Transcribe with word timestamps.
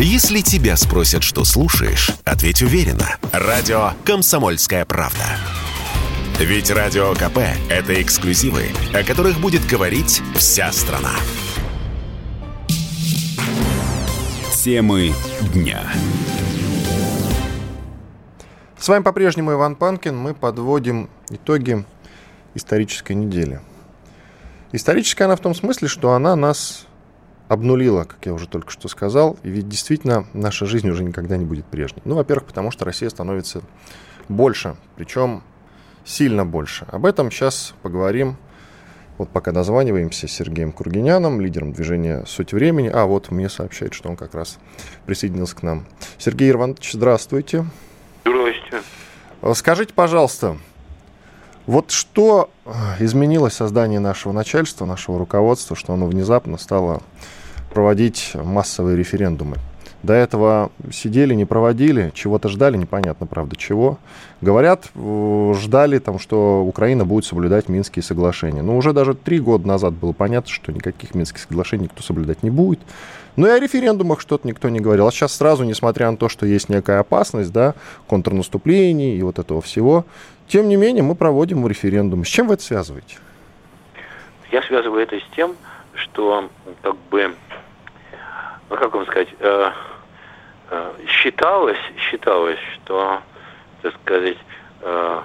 Если 0.00 0.42
тебя 0.42 0.76
спросят, 0.76 1.24
что 1.24 1.42
слушаешь, 1.42 2.12
ответь 2.24 2.62
уверенно. 2.62 3.16
Радио 3.32 3.94
«Комсомольская 4.04 4.84
правда». 4.84 5.24
Ведь 6.38 6.70
Радио 6.70 7.14
КП– 7.14 7.38
это 7.68 8.00
эксклюзивы, 8.00 8.66
о 8.94 9.02
которых 9.02 9.40
будет 9.40 9.66
говорить 9.66 10.22
вся 10.36 10.70
страна. 10.70 11.14
Темы 14.52 15.14
дня. 15.52 15.82
С 18.78 18.88
вами 18.88 19.02
по-прежнему 19.02 19.50
Иван 19.50 19.74
Панкин. 19.74 20.16
Мы 20.16 20.32
подводим 20.32 21.10
итоги 21.28 21.84
исторической 22.54 23.14
недели. 23.14 23.60
Историческая 24.70 25.24
она 25.24 25.34
в 25.34 25.40
том 25.40 25.56
смысле, 25.56 25.88
что 25.88 26.12
она 26.12 26.36
нас 26.36 26.86
обнулила, 27.48 28.04
как 28.04 28.24
я 28.26 28.32
уже 28.32 28.46
только 28.46 28.70
что 28.70 28.88
сказал, 28.88 29.36
и 29.42 29.50
ведь 29.50 29.68
действительно 29.68 30.26
наша 30.34 30.66
жизнь 30.66 30.88
уже 30.88 31.02
никогда 31.02 31.36
не 31.36 31.44
будет 31.44 31.64
прежней. 31.64 32.02
Ну, 32.04 32.14
во-первых, 32.14 32.46
потому 32.46 32.70
что 32.70 32.84
Россия 32.84 33.08
становится 33.08 33.62
больше, 34.28 34.76
причем 34.96 35.42
сильно 36.04 36.44
больше. 36.44 36.86
Об 36.90 37.06
этом 37.06 37.30
сейчас 37.30 37.74
поговорим. 37.82 38.36
Вот 39.16 39.30
пока 39.30 39.50
дозваниваемся 39.50 40.28
с 40.28 40.30
Сергеем 40.30 40.70
Кургиняном, 40.70 41.40
лидером 41.40 41.72
движения 41.72 42.22
«Суть 42.26 42.52
времени». 42.52 42.88
А, 42.88 43.04
вот 43.06 43.32
мне 43.32 43.48
сообщает, 43.48 43.92
что 43.92 44.08
он 44.08 44.16
как 44.16 44.34
раз 44.34 44.58
присоединился 45.06 45.56
к 45.56 45.64
нам. 45.64 45.86
Сергей 46.18 46.52
Иванович, 46.52 46.92
здравствуйте. 46.92 47.64
Здравствуйте. 48.24 48.82
Скажите, 49.54 49.92
пожалуйста, 49.94 50.58
вот 51.68 51.90
что 51.90 52.50
изменилось 52.98 53.52
создание 53.52 54.00
нашего 54.00 54.32
начальства, 54.32 54.86
нашего 54.86 55.18
руководства, 55.18 55.76
что 55.76 55.92
оно 55.92 56.06
внезапно 56.06 56.58
стало 56.58 57.02
проводить 57.72 58.32
массовые 58.34 58.96
референдумы. 58.96 59.56
До 60.02 60.12
этого 60.12 60.70
сидели, 60.92 61.34
не 61.34 61.44
проводили, 61.44 62.12
чего-то 62.14 62.48
ждали, 62.48 62.76
непонятно, 62.76 63.26
правда, 63.26 63.56
чего. 63.56 63.98
Говорят, 64.40 64.86
ждали, 64.94 65.98
там, 65.98 66.18
что 66.18 66.64
Украина 66.64 67.04
будет 67.04 67.24
соблюдать 67.24 67.68
Минские 67.68 68.02
соглашения. 68.02 68.62
Но 68.62 68.76
уже 68.76 68.92
даже 68.92 69.14
три 69.14 69.40
года 69.40 69.66
назад 69.66 69.92
было 69.94 70.12
понятно, 70.12 70.50
что 70.50 70.72
никаких 70.72 71.14
Минских 71.14 71.40
соглашений 71.40 71.84
никто 71.84 72.02
соблюдать 72.02 72.42
не 72.44 72.50
будет. 72.50 72.78
Ну 73.34 73.46
и 73.46 73.50
о 73.50 73.58
референдумах 73.58 74.20
что-то 74.20 74.46
никто 74.48 74.68
не 74.68 74.80
говорил. 74.80 75.06
А 75.06 75.12
сейчас 75.12 75.34
сразу, 75.34 75.64
несмотря 75.64 76.10
на 76.10 76.16
то, 76.16 76.28
что 76.28 76.46
есть 76.46 76.68
некая 76.68 77.00
опасность, 77.00 77.52
да, 77.52 77.74
контрнаступлений 78.06 79.18
и 79.18 79.22
вот 79.22 79.38
этого 79.38 79.60
всего, 79.60 80.06
тем 80.48 80.68
не 80.68 80.76
менее 80.76 81.02
мы 81.02 81.14
проводим 81.14 81.66
референдум. 81.66 82.24
С 82.24 82.28
чем 82.28 82.48
вы 82.48 82.54
это 82.54 82.62
связываете? 82.62 83.18
Я 84.50 84.62
связываю 84.62 85.02
это 85.02 85.16
с 85.16 85.24
тем, 85.36 85.56
что 85.94 86.48
как 86.82 86.96
бы 87.10 87.34
ну 88.70 88.76
как 88.76 88.94
вам 88.94 89.06
сказать, 89.06 89.28
э, 89.40 89.70
э, 90.70 90.92
считалось, 91.06 91.78
считалось, 91.96 92.58
что, 92.74 93.20
так 93.82 93.94
сказать, 94.02 94.36
э, 94.82 95.22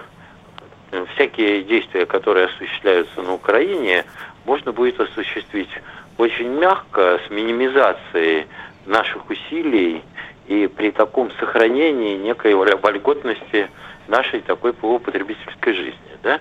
всякие 1.13 1.63
действия, 1.63 2.05
которые 2.05 2.45
осуществляются 2.45 3.21
на 3.21 3.33
Украине, 3.33 4.05
можно 4.45 4.71
будет 4.71 4.99
осуществить 4.99 5.69
очень 6.17 6.49
мягко, 6.49 7.19
с 7.25 7.29
минимизацией 7.29 8.47
наших 8.85 9.29
усилий 9.29 10.03
и 10.47 10.67
при 10.67 10.91
таком 10.91 11.31
сохранении 11.39 12.16
некой 12.16 12.53
вольготности 12.53 13.69
нашей 14.08 14.42
такой 14.42 14.73
полупотребительской 14.73 15.73
жизни, 15.73 16.18
да? 16.22 16.40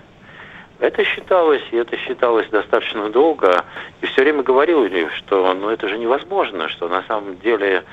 Это 0.78 1.04
считалось, 1.04 1.62
и 1.70 1.76
это 1.76 1.96
считалось 1.96 2.48
достаточно 2.48 3.08
долго. 3.08 3.64
И 4.00 4.06
все 4.06 4.22
время 4.22 4.42
говорили, 4.42 5.08
что 5.16 5.54
ну, 5.54 5.68
это 5.68 5.88
же 5.88 5.96
невозможно, 5.96 6.68
что 6.68 6.88
на 6.88 7.04
самом 7.04 7.38
деле 7.38 7.84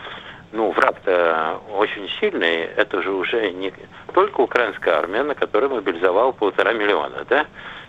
ну, 0.51 0.71
враг-то 0.71 1.59
очень 1.75 2.09
сильный. 2.19 2.61
Это 2.75 3.01
же 3.01 3.11
уже 3.11 3.51
не 3.51 3.73
только 4.13 4.41
украинская 4.41 4.95
армия, 4.95 5.23
на 5.23 5.35
которой 5.35 5.69
мобилизовал 5.69 6.33
полтора 6.33 6.73
миллиона, 6.73 7.25
да? 7.29 7.45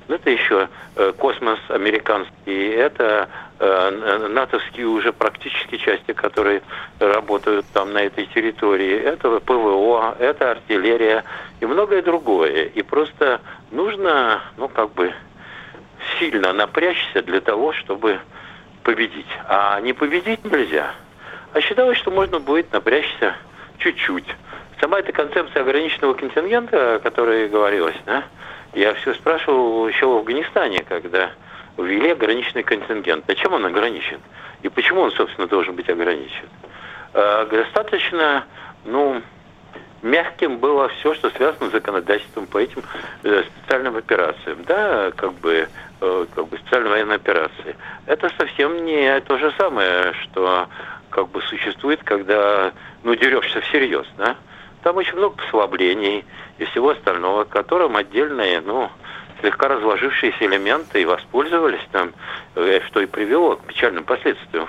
Ну, 0.09 0.17
это 0.17 0.29
еще 0.29 0.69
э, 0.97 1.13
космос 1.17 1.61
американский, 1.69 2.71
это 2.71 3.29
э, 3.61 4.29
натовские 4.29 4.87
уже 4.87 5.13
практически 5.13 5.77
части, 5.77 6.13
которые 6.13 6.63
работают 6.99 7.65
там 7.73 7.93
на 7.93 8.03
этой 8.03 8.27
территории. 8.27 8.99
Это 8.99 9.39
ПВО, 9.39 10.17
это 10.19 10.51
артиллерия 10.51 11.23
и 11.61 11.67
многое 11.67 12.03
другое. 12.03 12.65
И 12.65 12.83
просто 12.83 13.41
нужно, 13.71 14.43
ну, 14.57 14.69
как 14.69 14.93
бы 14.95 15.15
сильно 16.19 16.53
напрячься 16.53 17.23
для 17.23 17.41
того, 17.41 17.73
чтобы 17.73 18.19
победить. 18.83 19.31
А 19.47 19.81
не 19.81 19.93
победить 19.93 20.45
нельзя. 20.45 20.93
А 21.53 21.61
считалось, 21.61 21.99
что 21.99 22.11
можно 22.11 22.39
будет 22.39 22.73
напрячься 22.73 23.37
чуть-чуть. 23.79 24.27
Сама 24.81 25.01
эта 25.01 25.13
концепция 25.13 25.63
ограниченного 25.63 26.15
контингента, 26.15 26.97
о 26.97 26.99
которой 27.01 27.49
говорилось, 27.49 27.97
да, 28.07 28.25
я 28.73 28.95
все 28.95 29.15
спрашивал 29.15 29.89
еще 29.89 30.07
в 30.07 30.19
Афганистане, 30.19 30.85
когда 30.85 31.33
ввели 31.77 32.11
ограниченный 32.11 32.63
контингент. 32.63 33.29
А 33.29 33.35
чем 33.35 33.53
он 33.53 33.67
ограничен? 33.67 34.21
И 34.63 34.69
почему 34.69 35.03
он, 35.03 35.13
собственно, 35.13 35.49
должен 35.49 35.75
быть 35.75 35.89
ограничен? 35.89 36.49
Э, 37.15 37.47
достаточно, 37.51 38.45
ну, 38.85 39.21
мягким 40.03 40.59
было 40.59 40.89
все, 40.89 41.15
что 41.15 41.31
связано 41.31 41.69
с 41.69 41.73
законодательством 41.73 42.47
по 42.47 42.59
этим 42.59 42.83
э, 43.25 43.43
специальным 43.43 43.97
операциям, 43.97 44.65
да, 44.67 45.11
как 45.17 45.33
бы, 45.35 45.69
э, 46.01 46.27
как 46.35 46.49
бы 46.49 46.59
специальной 46.59 46.91
военной 46.91 47.17
операции. 47.17 47.77
Это 48.07 48.31
совсем 48.39 48.85
не 48.85 49.21
то 49.23 49.37
же 49.39 49.53
самое, 49.59 50.13
что 50.23 50.69
как 51.11 51.29
бы 51.29 51.43
существует, 51.43 52.03
когда, 52.05 52.73
ну, 53.03 53.15
дерешься 53.15 53.61
всерьез, 53.61 54.07
да. 54.17 54.37
Там 54.83 54.97
очень 54.97 55.17
много 55.17 55.37
послаблений 55.37 56.25
и 56.59 56.65
всего 56.67 56.91
остального, 56.91 57.45
которым 57.45 57.97
отдельные, 57.97 58.61
ну, 58.61 58.91
слегка 59.41 59.69
разложившиеся 59.69 60.45
элементы 60.47 61.03
и 61.03 61.05
воспользовались 61.05 61.87
там, 61.93 62.13
э, 62.55 62.81
что 62.87 63.01
и 63.01 63.07
привело 63.07 63.57
к 63.57 63.65
печальным 63.65 64.05
последствиям 64.05 64.67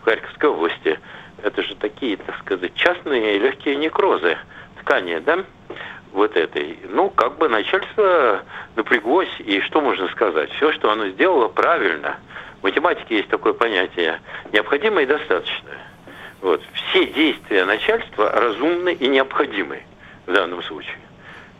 в 0.00 0.04
Харьковской 0.04 0.48
области. 0.48 0.98
Это 1.42 1.62
же 1.62 1.74
такие, 1.76 2.16
так 2.16 2.38
сказать, 2.40 2.74
частные 2.74 3.38
легкие 3.38 3.76
некрозы 3.76 4.38
ткани, 4.80 5.18
да, 5.18 5.44
вот 6.12 6.36
этой. 6.36 6.78
Ну, 6.88 7.10
как 7.10 7.38
бы 7.38 7.48
начальство 7.48 8.42
напряглось, 8.76 9.32
и 9.38 9.60
что 9.60 9.80
можно 9.80 10.08
сказать? 10.08 10.50
Все, 10.52 10.72
что 10.72 10.90
оно 10.90 11.08
сделало, 11.08 11.48
правильно. 11.48 12.16
В 12.62 12.64
математике 12.64 13.16
есть 13.16 13.28
такое 13.28 13.54
понятие 13.54 14.20
необходимое 14.52 15.02
и 15.02 15.06
достаточное. 15.06 15.78
Вот. 16.40 16.62
Все 16.74 17.06
действия 17.06 17.64
начальства 17.64 18.30
разумны 18.30 18.92
и 18.92 19.08
необходимы 19.08 19.82
в 20.26 20.32
данном 20.32 20.62
случае. 20.62 20.96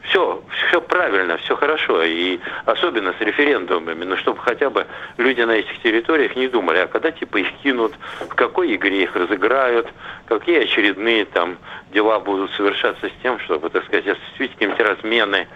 Все, 0.03 0.43
все 0.69 0.81
правильно, 0.81 1.39
все 1.39 1.57
хорошо, 1.57 2.03
и 2.05 2.39
особенно 2.67 3.15
с 3.19 3.21
референдумами, 3.21 4.05
ну, 4.05 4.17
чтобы 4.17 4.41
хотя 4.41 4.71
бы 4.71 4.87
люди 5.17 5.41
на 5.41 5.53
этих 5.53 5.81
территориях 5.81 6.37
не 6.37 6.47
думали, 6.47 6.79
а 6.79 6.87
когда 6.87 7.11
типа 7.11 7.39
их 7.39 7.49
кинут, 7.65 7.95
в 8.21 8.35
какой 8.35 8.75
игре 8.75 9.03
их 9.03 9.17
разыграют, 9.17 9.89
какие 10.27 10.62
очередные 10.62 11.25
там 11.25 11.57
дела 11.93 12.21
будут 12.21 12.53
совершаться 12.53 13.09
с 13.09 13.23
тем, 13.23 13.41
чтобы, 13.41 13.71
так 13.71 13.85
сказать, 13.87 14.07
осуществить 14.07 14.53
какие-то 14.53 14.85
размены. 14.85 15.49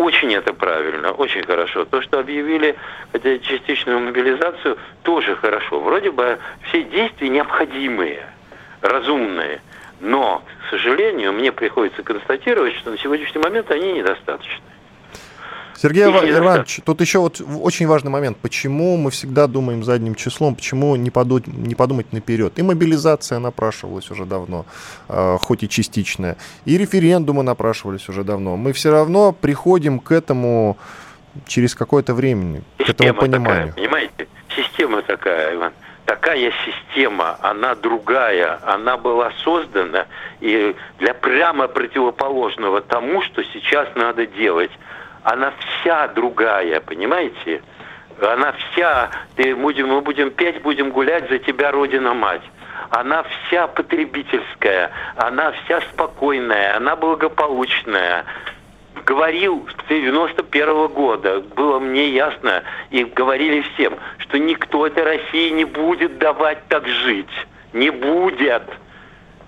Очень 0.00 0.32
это 0.32 0.54
правильно, 0.54 1.12
очень 1.12 1.42
хорошо. 1.42 1.84
То, 1.84 2.00
что 2.00 2.20
объявили 2.20 2.74
хотя 3.12 3.38
частичную 3.38 4.00
мобилизацию, 4.00 4.78
тоже 5.02 5.36
хорошо. 5.36 5.78
Вроде 5.78 6.10
бы 6.10 6.38
все 6.62 6.84
действия 6.84 7.28
необходимые– 7.28 8.26
разумные. 8.80 9.60
Но, 10.00 10.42
к 10.64 10.70
сожалению, 10.70 11.34
мне 11.34 11.52
приходится 11.52 12.02
констатировать, 12.02 12.76
что 12.76 12.92
на 12.92 12.96
сегодняшний 12.96 13.42
момент 13.42 13.70
они 13.70 13.92
недостаточны. 13.92 14.62
Сергей 15.80 16.04
Иванович, 16.04 16.80
тут 16.84 17.00
еще 17.00 17.20
вот 17.20 17.40
очень 17.62 17.86
важный 17.86 18.10
момент. 18.10 18.36
Почему 18.36 18.98
мы 18.98 19.10
всегда 19.10 19.46
думаем 19.46 19.82
задним 19.82 20.14
числом, 20.14 20.54
почему 20.54 20.94
не 20.96 21.10
подумать, 21.10 21.46
не 21.46 21.74
подумать 21.74 22.12
наперед? 22.12 22.58
И 22.58 22.62
мобилизация 22.62 23.38
напрашивалась 23.38 24.10
уже 24.10 24.26
давно, 24.26 24.66
э, 25.08 25.38
хоть 25.40 25.62
и 25.62 25.68
частичная, 25.68 26.36
и 26.66 26.76
референдумы 26.76 27.42
напрашивались 27.42 28.08
уже 28.10 28.24
давно. 28.24 28.58
Мы 28.58 28.74
все 28.74 28.90
равно 28.90 29.32
приходим 29.32 30.00
к 30.00 30.12
этому 30.12 30.76
через 31.46 31.74
какое-то 31.74 32.12
время, 32.12 32.62
Система 32.78 32.94
к 32.94 33.00
этому 33.00 33.20
пониманию. 33.20 33.68
Такая, 33.68 33.84
понимаете? 33.84 34.28
Система 34.54 35.02
такая, 35.02 35.54
Иван 35.54 35.72
такая 36.04 36.52
система, 36.66 37.38
она 37.40 37.76
другая, 37.76 38.58
она 38.64 38.96
была 38.96 39.30
создана 39.44 40.06
и 40.40 40.74
для 40.98 41.14
прямо 41.14 41.68
противоположного 41.68 42.80
тому, 42.80 43.22
что 43.22 43.44
сейчас 43.44 43.88
надо 43.94 44.26
делать. 44.26 44.72
Она 45.22 45.52
вся 45.58 46.08
другая, 46.08 46.80
понимаете? 46.80 47.62
Она 48.20 48.52
вся, 48.52 49.10
ты 49.36 49.54
будем, 49.54 49.88
мы 49.88 50.00
будем 50.00 50.30
петь, 50.30 50.62
будем 50.62 50.90
гулять 50.90 51.28
за 51.28 51.38
тебя, 51.38 51.70
Родина-мать 51.70 52.42
она 52.90 53.22
вся 53.22 53.68
потребительская, 53.68 54.90
она 55.16 55.52
вся 55.52 55.80
спокойная, 55.92 56.76
она 56.76 56.96
благополучная, 56.96 58.24
говорил 59.06 59.66
с 59.68 59.88
91 59.88 60.68
-го 60.68 60.88
года, 60.88 61.40
было 61.40 61.78
мне 61.78 62.08
ясно, 62.10 62.62
и 62.90 63.04
говорили 63.04 63.62
всем, 63.74 63.96
что 64.18 64.38
никто 64.38 64.86
этой 64.86 65.04
России 65.04 65.50
не 65.50 65.64
будет 65.64 66.18
давать 66.18 66.66
так 66.68 66.86
жить. 66.86 67.30
Не 67.72 67.90
будет. 67.90 68.64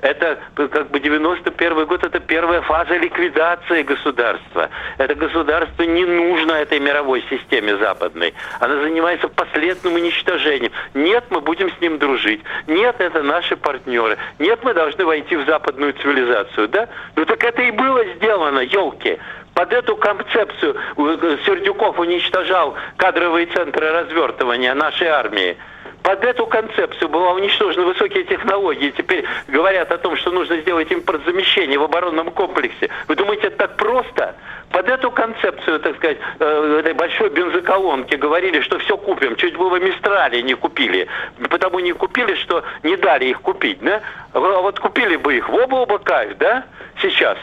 Это 0.02 0.36
как 0.56 0.90
бы 0.90 0.98
91 0.98 1.86
год, 1.86 2.02
это 2.02 2.18
первая 2.18 2.60
фаза 2.62 2.96
ликвидации 2.96 3.82
государства. 3.82 4.68
Это 4.98 5.14
государство 5.14 5.84
не 5.84 6.04
нужно 6.04 6.52
этой 6.52 6.80
мировой 6.80 7.24
системе 7.30 7.76
западной. 7.76 8.34
Она 8.58 8.82
занимается 8.82 9.28
последним 9.28 9.94
уничтожением. 9.94 10.72
Нет, 10.94 11.24
мы 11.30 11.40
будем 11.40 11.70
с 11.70 11.80
ним 11.80 11.98
дружить. 11.98 12.42
Нет, 12.66 12.96
это 12.98 13.22
наши 13.22 13.56
партнеры. 13.56 14.18
Нет, 14.40 14.58
мы 14.64 14.74
должны 14.74 15.04
войти 15.04 15.36
в 15.36 15.46
западную 15.46 15.92
цивилизацию. 15.92 16.66
Да? 16.66 16.88
Ну 17.14 17.24
так 17.24 17.44
это 17.44 17.62
и 17.62 17.70
было 17.70 18.04
сделано, 18.16 18.58
елки. 18.58 19.20
Под 19.54 19.72
эту 19.72 19.96
концепцию 19.96 20.76
э, 20.96 21.36
Сердюков 21.46 21.98
уничтожал 22.00 22.74
кадровые 22.96 23.46
центры 23.46 23.92
развертывания 23.92 24.74
нашей 24.74 25.06
армии. 25.06 25.56
Под 26.02 26.24
эту 26.24 26.46
концепцию 26.46 27.08
была 27.08 27.32
уничтожена 27.32 27.86
высокие 27.86 28.24
технологии. 28.24 28.90
Теперь 28.90 29.24
говорят 29.46 29.92
о 29.92 29.98
том, 29.98 30.16
что 30.16 30.32
нужно 30.32 30.56
сделать 30.58 30.90
импортзамещение 30.90 31.78
в 31.78 31.84
оборонном 31.84 32.30
комплексе. 32.32 32.90
Вы 33.06 33.14
думаете, 33.14 33.48
это 33.48 33.68
так 33.68 33.76
просто? 33.76 34.34
Под 34.70 34.88
эту 34.88 35.10
концепцию, 35.10 35.78
так 35.80 35.96
сказать, 35.96 36.18
э, 36.40 36.78
этой 36.80 36.94
большой 36.94 37.28
бензоколонки 37.28 38.16
говорили, 38.16 38.60
что 38.62 38.78
все 38.78 38.96
купим. 38.96 39.36
Чуть 39.36 39.56
было 39.56 39.76
Мистрали 39.76 40.40
не 40.40 40.54
купили. 40.54 41.06
Потому 41.48 41.78
не 41.78 41.92
купили, 41.92 42.34
что 42.34 42.64
не 42.82 42.96
дали 42.96 43.26
их 43.26 43.40
купить, 43.42 43.78
да? 43.80 44.00
А 44.32 44.40
вот 44.40 44.80
купили 44.80 45.16
бы 45.16 45.36
их 45.36 45.48
в 45.48 45.54
оба 45.54 45.98
кайф, 45.98 46.36
да? 46.38 46.64
Сейчас. 47.00 47.38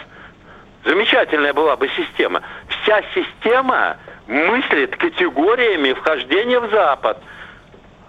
Замечательная 0.84 1.54
была 1.54 1.78
бы 1.78 1.88
система. 1.90 2.42
Вся 2.68 3.04
система 3.14 3.98
мыслит 4.28 4.96
категориями 4.98 5.94
вхождения 5.94 6.60
в 6.60 6.70
Запад. 6.72 7.22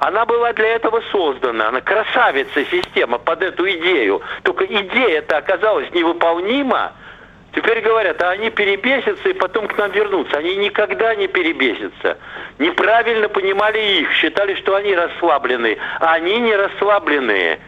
Она 0.01 0.25
была 0.25 0.55
для 0.55 0.69
этого 0.77 1.03
создана. 1.13 1.69
Она 1.69 1.83
красавица 1.83 2.65
система 2.65 3.19
под 3.19 3.43
эту 3.43 3.71
идею. 3.71 4.23
Только 4.43 4.65
идея-то 4.65 5.37
оказалась 5.37 5.91
невыполнима. 5.93 6.95
Теперь 7.55 7.83
говорят, 7.83 8.23
а 8.23 8.31
они 8.31 8.49
перебесятся 8.49 9.29
и 9.29 9.35
потом 9.35 9.69
к 9.69 9.77
нам 9.77 9.91
вернутся. 9.91 10.39
Они 10.39 10.57
никогда 10.57 11.15
не 11.15 11.27
перебесятся. 11.27 12.17
Неправильно 12.59 13.29
понимали 13.29 14.01
их, 14.01 14.11
считали, 14.13 14.55
что 14.55 14.75
они 14.75 14.95
расслабленные. 14.95 15.77
А 16.01 16.15
они 16.15 16.39
не 16.39 16.57
расслабленные. 16.57 17.61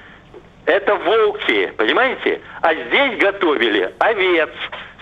Это 0.65 0.95
волки, 0.95 1.71
понимаете? 1.77 2.41
А 2.63 2.73
здесь 2.75 3.19
готовили 3.19 3.93
овец 3.99 4.51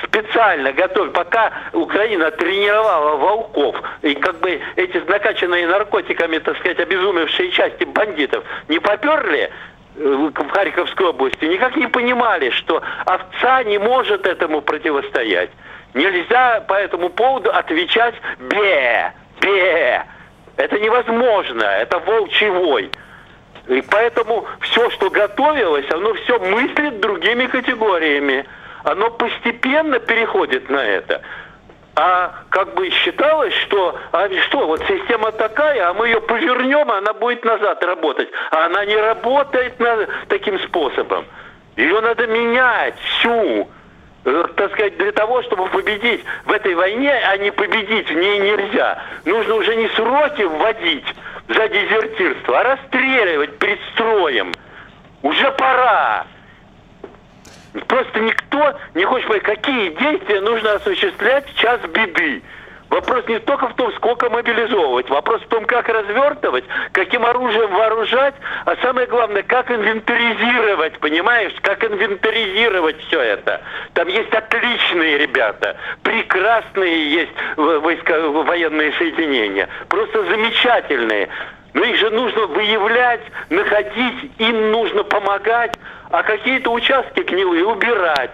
специально 0.05 0.73
готовили, 0.73 1.12
пока 1.12 1.52
Украина 1.73 2.31
тренировала 2.31 3.17
волков, 3.17 3.76
и 4.02 4.14
как 4.14 4.38
бы 4.41 4.61
эти 4.76 4.99
накачанные 4.99 5.67
наркотиками, 5.67 6.38
так 6.38 6.58
сказать, 6.58 6.81
обезумевшие 6.81 7.50
части 7.50 7.85
бандитов 7.85 8.44
не 8.69 8.79
поперли 8.79 9.50
э, 9.97 10.31
в 10.35 10.49
Харьковской 10.50 11.06
области, 11.06 11.44
никак 11.44 11.76
не 11.76 11.87
понимали, 11.87 12.50
что 12.50 12.82
овца 13.05 13.62
не 13.64 13.79
может 13.79 14.26
этому 14.26 14.62
противостоять. 14.62 15.50
Нельзя 15.94 16.61
по 16.69 16.75
этому 16.75 17.11
поводу 17.11 17.50
отвечать 17.50 18.14
«бе», 18.38 19.12
«бе». 19.41 20.05
Это 20.56 20.79
невозможно, 20.79 21.64
это 21.64 21.99
волчий 21.99 22.49
вой. 22.49 22.91
И 23.67 23.82
поэтому 23.82 24.46
все, 24.61 24.91
что 24.91 25.11
готовилось, 25.11 25.91
оно 25.91 26.14
все 26.14 26.38
мыслит 26.38 27.00
другими 27.00 27.46
категориями 27.46 28.44
оно 28.85 29.11
постепенно 29.11 29.99
переходит 29.99 30.69
на 30.71 30.85
это. 30.85 31.23
А 31.97 32.44
как 32.50 32.75
бы 32.75 32.88
считалось, 32.91 33.53
что, 33.65 33.99
а 34.12 34.29
что, 34.47 34.67
вот 34.67 34.81
система 34.87 35.32
такая, 35.32 35.91
а 35.91 35.93
мы 35.93 36.06
ее 36.06 36.21
повернем, 36.21 36.91
а 36.91 36.99
она 36.99 37.12
будет 37.12 37.44
назад 37.44 37.82
работать. 37.85 38.29
А 38.50 38.67
она 38.67 38.85
не 38.85 38.97
работает 38.97 39.79
на, 39.81 40.06
таким 40.29 40.59
способом. 40.61 41.27
Ее 41.77 42.00
надо 42.00 42.27
менять 42.27 42.94
всю 43.00 43.69
э, 44.25 44.44
так 44.56 44.73
сказать, 44.73 44.97
для 44.99 45.12
того, 45.12 45.43
чтобы 45.43 45.67
победить 45.67 46.25
в 46.44 46.53
этой 46.53 46.75
войне, 46.75 47.12
а 47.12 47.37
не 47.37 47.50
победить 47.50 48.09
в 48.09 48.15
ней 48.15 48.38
нельзя. 48.38 49.03
Нужно 49.25 49.55
уже 49.56 49.75
не 49.77 49.88
сроки 49.88 50.43
вводить 50.43 51.06
за 51.49 51.69
дезертирство, 51.69 52.61
а 52.61 52.62
расстреливать 52.62 53.59
перед 53.59 53.81
строем. 53.93 54.53
Уже 55.23 55.50
пора. 55.53 56.27
Просто 57.87 58.20
никто 58.20 58.75
не 58.94 59.05
хочет 59.05 59.28
понять, 59.28 59.44
какие 59.44 59.90
действия 59.90 60.40
нужно 60.40 60.72
осуществлять 60.72 61.49
в 61.49 61.58
час 61.58 61.81
беды. 61.82 62.43
Вопрос 62.88 63.25
не 63.28 63.38
только 63.38 63.69
в 63.69 63.75
том, 63.75 63.93
сколько 63.94 64.28
мобилизовывать, 64.28 65.08
вопрос 65.11 65.40
в 65.43 65.46
том, 65.46 65.64
как 65.64 65.88
развертывать, 65.88 66.64
каким 66.90 67.25
оружием 67.25 67.70
вооружать, 67.72 68.34
а 68.64 68.75
самое 68.82 69.06
главное, 69.06 69.44
как 69.44 69.70
инвентаризировать, 69.70 70.99
понимаешь, 70.99 71.52
как 71.62 71.84
инвентаризировать 71.84 73.00
все 73.06 73.20
это. 73.20 73.62
Там 73.94 74.08
есть 74.08 74.34
отличные 74.34 75.19
ребята, 75.19 75.76
прекрасные 76.02 77.12
есть 77.12 77.32
войска, 77.56 78.19
военные 78.28 78.93
соединения, 78.94 79.69
просто 79.88 80.25
замечательные. 80.25 81.28
Но 81.72 81.84
их 81.84 81.96
же 81.96 82.11
нужно 82.11 82.46
выявлять, 82.46 83.22
находить, 83.50 84.32
им 84.38 84.72
нужно 84.72 85.05
помогать, 85.05 85.78
а 86.10 86.22
какие-то 86.22 86.70
участки 86.70 87.20
гнилые 87.20 87.64
убирать. 87.64 88.32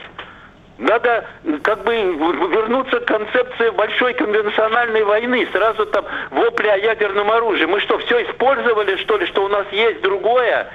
Надо 0.79 1.27
как 1.63 1.85
бы 1.85 1.95
вернуться 1.95 3.01
к 3.01 3.07
концепции 3.07 3.71
большой 3.71 4.13
конвенциональной 4.15 5.05
войны. 5.05 5.49
Сразу 5.53 5.87
там 5.87 6.05
вопли 6.31 6.69
о 6.69 6.77
ядерном 6.77 7.31
оружии. 7.31 7.65
Мы 7.65 7.81
что, 7.81 7.99
все 7.99 8.25
использовали, 8.25 8.97
что 8.97 9.17
ли, 9.17 9.27
что 9.27 9.45
у 9.45 9.49
нас 9.49 9.67
есть 9.73 10.03
другое? 10.03 10.71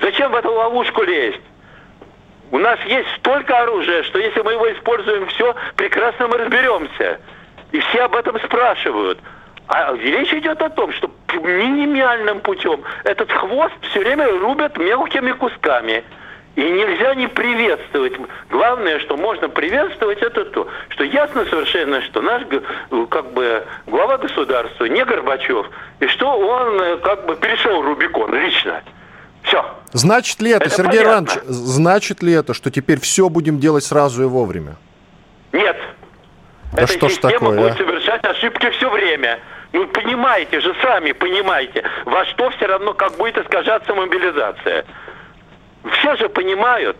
Зачем 0.00 0.32
в 0.32 0.34
эту 0.34 0.52
ловушку 0.52 1.02
лезть? 1.02 1.40
У 2.50 2.58
нас 2.58 2.78
есть 2.86 3.08
столько 3.18 3.58
оружия, 3.58 4.02
что 4.04 4.18
если 4.18 4.40
мы 4.42 4.52
его 4.52 4.72
используем 4.72 5.26
все, 5.28 5.54
прекрасно 5.76 6.28
мы 6.28 6.38
разберемся. 6.38 7.20
И 7.72 7.80
все 7.80 8.04
об 8.04 8.14
этом 8.14 8.38
спрашивают. 8.40 9.18
А 9.68 9.94
речь 9.94 10.32
идет 10.32 10.62
о 10.62 10.70
том, 10.70 10.92
что 10.92 11.10
минимальным 11.34 12.40
путем 12.40 12.82
этот 13.04 13.30
хвост 13.32 13.74
все 13.90 14.00
время 14.00 14.28
рубят 14.38 14.76
мелкими 14.78 15.32
кусками. 15.32 16.04
И 16.54 16.62
нельзя 16.62 17.14
не 17.14 17.26
приветствовать. 17.26 18.14
Главное, 18.48 18.98
что 19.00 19.18
можно 19.18 19.48
приветствовать, 19.48 20.22
это 20.22 20.46
то, 20.46 20.68
что 20.88 21.04
ясно 21.04 21.44
совершенно, 21.44 22.00
что 22.02 22.22
наш 22.22 22.44
как 23.10 23.32
бы 23.32 23.62
глава 23.86 24.16
государства 24.16 24.86
не 24.86 25.04
Горбачев, 25.04 25.66
и 26.00 26.06
что 26.06 26.30
он 26.30 26.80
э, 26.80 26.96
как 26.98 27.26
бы 27.26 27.36
перешел 27.36 27.82
Рубикон 27.82 28.34
лично. 28.34 28.82
Все. 29.42 29.62
Значит 29.92 30.40
ли 30.40 30.50
это, 30.50 30.64
это 30.64 30.74
Сергей 30.76 31.04
понятно. 31.04 31.10
Иванович, 31.10 31.38
значит 31.44 32.22
ли 32.22 32.32
это, 32.32 32.54
что 32.54 32.70
теперь 32.70 33.00
все 33.00 33.28
будем 33.28 33.58
делать 33.58 33.84
сразу 33.84 34.22
и 34.22 34.26
вовремя? 34.26 34.76
Нет. 35.52 35.76
Да 36.72 36.82
Эта 36.82 36.92
что 36.92 37.08
ж 37.10 37.16
такое, 37.18 37.58
будет 37.58 37.74
а? 37.74 37.76
совершать 37.76 38.24
ошибки 38.24 38.70
все 38.70 38.90
время. 38.90 39.40
Ну, 39.76 39.86
понимаете 39.88 40.58
же, 40.60 40.74
сами 40.80 41.12
понимаете, 41.12 41.84
во 42.06 42.24
что 42.24 42.48
все 42.48 42.64
равно 42.64 42.94
как 42.94 43.12
будет 43.18 43.36
искажаться 43.36 43.92
мобилизация. 43.92 44.86
Все 45.98 46.16
же 46.16 46.30
понимают, 46.30 46.96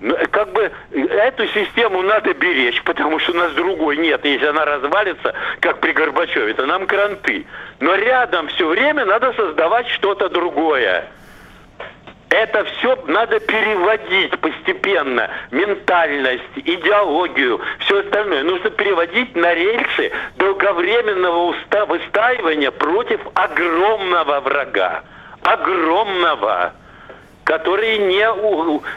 ну, 0.00 0.14
как 0.30 0.52
бы 0.52 0.70
эту 0.92 1.46
систему 1.46 2.02
надо 2.02 2.34
беречь, 2.34 2.82
потому 2.82 3.18
что 3.18 3.32
у 3.32 3.36
нас 3.36 3.52
другой 3.52 3.96
нет. 3.96 4.22
Если 4.26 4.44
она 4.44 4.66
развалится, 4.66 5.32
как 5.60 5.80
при 5.80 5.92
Горбачеве, 5.92 6.52
то 6.52 6.66
нам 6.66 6.86
кранты. 6.86 7.46
Но 7.80 7.94
рядом 7.94 8.48
все 8.48 8.68
время 8.68 9.06
надо 9.06 9.32
создавать 9.32 9.88
что-то 9.88 10.28
другое. 10.28 11.06
Это 12.28 12.64
все 12.64 12.96
надо 13.06 13.38
переводить 13.38 14.38
постепенно. 14.40 15.30
Ментальность, 15.52 16.42
идеологию, 16.56 17.60
все 17.80 18.00
остальное. 18.00 18.42
Нужно 18.42 18.70
переводить 18.70 19.36
на 19.36 19.54
рельсы 19.54 20.10
долговременного 20.36 21.54
выстаивания 21.86 22.72
против 22.72 23.20
огромного 23.34 24.40
врага. 24.40 25.04
Огромного 25.42 26.72
который 27.44 27.98
не 27.98 28.24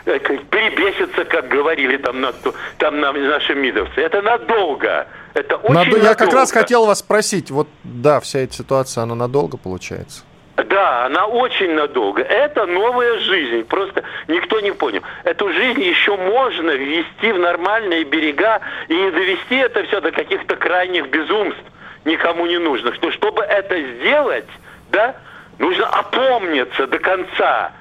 э, 0.08 0.20
перебесится, 0.20 1.24
как 1.24 1.50
говорили 1.50 1.98
там, 1.98 2.20
на, 2.20 2.34
там 2.80 3.00
на, 3.00 3.12
наши 3.14 3.54
мидовцы. 3.54 4.02
Это 4.02 4.24
надолго. 4.24 5.08
Это 5.36 5.58
очень 5.58 5.76
Надо, 5.76 5.90
надолго. 5.92 6.08
Я 6.08 6.16
как 6.16 6.34
раз 6.34 6.52
хотел 6.52 6.88
вас 6.88 6.98
спросить, 6.98 7.52
вот 7.52 7.68
да, 7.84 8.20
вся 8.20 8.40
эта 8.40 8.56
ситуация, 8.56 9.04
она 9.04 9.14
надолго 9.14 9.58
получается? 9.58 10.24
Да, 10.66 11.06
она 11.06 11.26
очень 11.26 11.74
надолго. 11.74 12.22
Это 12.22 12.66
новая 12.66 13.20
жизнь. 13.20 13.66
Просто 13.66 14.04
никто 14.28 14.60
не 14.60 14.72
понял. 14.72 15.02
Эту 15.24 15.52
жизнь 15.54 15.82
еще 15.82 16.18
можно 16.18 16.72
ввести 16.72 17.32
в 17.32 17.40
нормальные 17.40 18.04
берега 18.04 18.60
и 18.88 18.94
не 18.94 19.12
довести 19.12 19.56
это 19.56 19.84
все 19.84 20.02
до 20.02 20.12
каких-то 20.12 20.56
крайних 20.56 21.08
безумств, 21.10 21.64
никому 22.06 22.46
не 22.46 22.58
нужных. 22.58 23.02
Но 23.02 23.12
чтобы 23.12 23.44
это 23.44 23.80
сделать, 23.82 24.48
да, 24.92 25.16
нужно 25.60 25.88
опомниться 25.88 26.88
до 26.88 27.00
конца. 27.00 27.72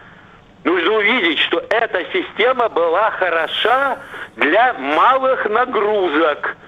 Нужно 0.65 0.93
увидеть, 0.93 1.39
что 1.39 1.65
эта 1.71 2.05
система 2.13 2.69
была 2.69 3.11
хороша 3.13 3.99
для 4.37 4.75
малых 4.75 5.47
нагрузок– 5.47 6.57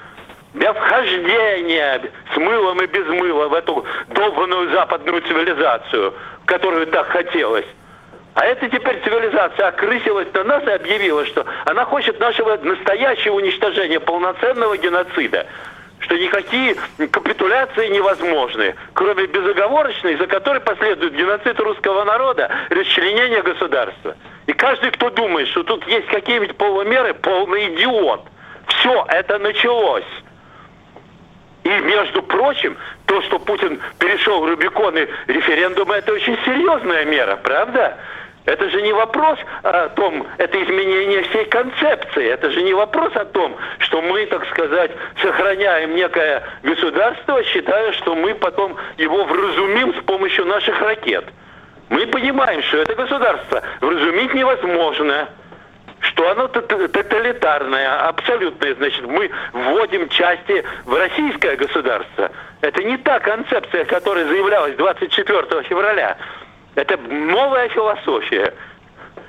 для 0.54 0.72
вхождения 0.72 2.02
с 2.34 2.36
мылом 2.36 2.82
и 2.82 2.86
без 2.86 3.06
мыла 3.06 3.48
в 3.48 3.54
эту 3.54 3.84
долбанную 4.08 4.70
западную 4.70 5.22
цивилизацию, 5.22 6.14
которую 6.46 6.86
так 6.88 7.08
хотелось. 7.08 7.66
А 8.34 8.46
эта 8.46 8.68
теперь 8.68 9.00
цивилизация 9.04 9.68
окрысилась 9.68 10.28
на 10.32 10.44
нас 10.44 10.64
и 10.64 10.70
объявила, 10.70 11.26
что 11.26 11.44
она 11.66 11.84
хочет 11.84 12.18
нашего 12.20 12.56
настоящего 12.56 13.34
уничтожения, 13.34 14.00
полноценного 14.00 14.76
геноцида 14.76 15.46
что 16.00 16.16
никакие 16.16 16.76
капитуляции 17.10 17.88
невозможны, 17.88 18.74
кроме 18.94 19.26
безоговорочной, 19.26 20.16
за 20.16 20.26
которой 20.26 20.60
последует 20.60 21.14
геноцид 21.14 21.60
русского 21.60 22.04
народа, 22.04 22.50
расчленение 22.70 23.42
государства. 23.42 24.16
И 24.46 24.52
каждый, 24.52 24.90
кто 24.92 25.10
думает, 25.10 25.48
что 25.48 25.62
тут 25.62 25.86
есть 25.86 26.06
какие-нибудь 26.06 26.56
полумеры, 26.56 27.14
полный 27.14 27.74
идиот. 27.74 28.24
Все 28.66 29.04
это 29.08 29.38
началось. 29.38 30.04
И, 31.70 31.80
между 31.82 32.20
прочим, 32.22 32.76
то, 33.06 33.22
что 33.22 33.38
Путин 33.38 33.80
перешел 34.00 34.40
в 34.40 34.48
Рубикон 34.48 34.96
и 34.98 35.06
референдум, 35.28 35.92
это 35.92 36.12
очень 36.12 36.36
серьезная 36.44 37.04
мера, 37.04 37.36
правда? 37.36 37.96
Это 38.44 38.68
же 38.70 38.82
не 38.82 38.92
вопрос 38.92 39.38
о 39.62 39.88
том, 39.90 40.26
это 40.38 40.60
изменение 40.64 41.22
всей 41.24 41.44
концепции. 41.44 42.26
Это 42.26 42.50
же 42.50 42.62
не 42.62 42.74
вопрос 42.74 43.14
о 43.14 43.24
том, 43.24 43.56
что 43.78 44.02
мы, 44.02 44.26
так 44.26 44.44
сказать, 44.48 44.90
сохраняем 45.22 45.94
некое 45.94 46.42
государство, 46.64 47.40
считая, 47.44 47.92
что 47.92 48.16
мы 48.16 48.34
потом 48.34 48.76
его 48.96 49.22
вразумим 49.24 49.94
с 49.94 50.02
помощью 50.04 50.46
наших 50.46 50.80
ракет. 50.80 51.24
Мы 51.88 52.04
понимаем, 52.08 52.62
что 52.64 52.78
это 52.78 52.96
государство 52.96 53.62
вразумить 53.80 54.34
невозможно 54.34 55.28
что 56.00 56.30
оно 56.30 56.48
тоталитарное, 56.48 58.08
абсолютное. 58.08 58.74
Значит, 58.74 59.06
мы 59.06 59.30
вводим 59.52 60.08
части 60.08 60.64
в 60.84 60.94
российское 60.94 61.56
государство. 61.56 62.30
Это 62.60 62.82
не 62.82 62.96
та 62.98 63.20
концепция, 63.20 63.84
которая 63.84 64.26
заявлялась 64.26 64.76
24 64.76 65.62
февраля. 65.64 66.16
Это 66.74 66.96
новая 66.96 67.68
философия. 67.68 68.54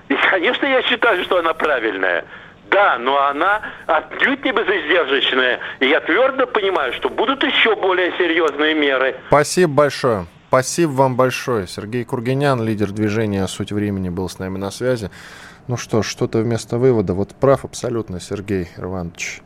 И, 0.09 0.15
конечно, 0.29 0.65
я 0.65 0.81
считаю, 0.83 1.23
что 1.23 1.39
она 1.39 1.53
правильная. 1.53 2.25
Да, 2.69 2.97
но 2.97 3.21
она 3.27 3.61
отнюдь 3.85 4.45
не 4.45 4.53
безиздержечная. 4.53 5.59
И 5.81 5.87
я 5.87 5.99
твердо 5.99 6.47
понимаю, 6.47 6.93
что 6.93 7.09
будут 7.09 7.43
еще 7.43 7.75
более 7.75 8.13
серьезные 8.17 8.73
меры. 8.73 9.15
Спасибо 9.27 9.73
большое. 9.73 10.25
Спасибо 10.47 10.91
вам 10.91 11.15
большое. 11.15 11.67
Сергей 11.67 12.05
Кургинян, 12.05 12.61
лидер 12.61 12.91
движения 12.91 13.45
«Суть 13.47 13.71
времени», 13.71 14.09
был 14.09 14.27
с 14.27 14.37
нами 14.39 14.57
на 14.57 14.71
связи. 14.71 15.09
Ну 15.67 15.77
что 15.77 16.01
ж, 16.01 16.07
что-то 16.07 16.39
вместо 16.39 16.77
вывода. 16.77 17.13
Вот 17.13 17.35
прав 17.35 17.65
абсолютно 17.65 18.19
Сергей 18.19 18.67
Иванович. 18.77 19.41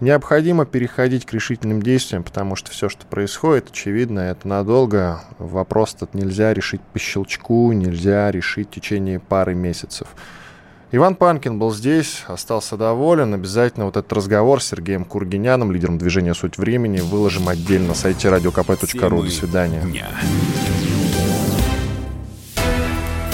Необходимо 0.00 0.66
переходить 0.66 1.24
к 1.24 1.32
решительным 1.32 1.80
действиям, 1.80 2.24
потому 2.24 2.56
что 2.56 2.70
все, 2.70 2.88
что 2.88 3.06
происходит, 3.06 3.70
очевидно, 3.70 4.20
это 4.20 4.48
надолго. 4.48 5.20
Вопрос 5.38 5.94
этот 5.94 6.14
нельзя 6.14 6.52
решить 6.52 6.80
по 6.80 6.98
щелчку, 6.98 7.70
нельзя 7.72 8.30
решить 8.30 8.68
в 8.68 8.72
течение 8.72 9.20
пары 9.20 9.54
месяцев. 9.54 10.08
Иван 10.90 11.16
Панкин 11.16 11.58
был 11.58 11.72
здесь, 11.72 12.24
остался 12.26 12.76
доволен. 12.76 13.34
Обязательно 13.34 13.86
вот 13.86 13.96
этот 13.96 14.12
разговор 14.12 14.62
с 14.62 14.66
Сергеем 14.66 15.04
Кургиняном, 15.04 15.72
лидером 15.72 15.98
движения 15.98 16.34
«Суть 16.34 16.58
времени», 16.58 17.00
выложим 17.00 17.48
отдельно 17.48 17.88
на 17.88 17.94
сайте 17.94 18.28
radiokp.ru. 18.28 19.24
До 19.24 19.30
свидания. 19.30 19.80
Дня. 19.80 20.08